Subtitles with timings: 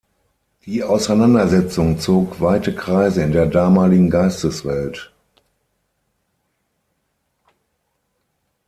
[0.65, 5.13] Die Auseinandersetzung zog weite Kreise in der damaligen Geisteswelt.